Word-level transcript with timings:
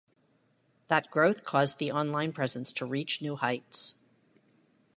That 0.87 1.11
growth 1.11 1.43
caused 1.43 1.77
the 1.77 1.91
online 1.91 2.33
presence 2.33 2.73
to 2.73 2.87
reach 2.87 3.21
new 3.21 3.35
heights. 3.35 3.99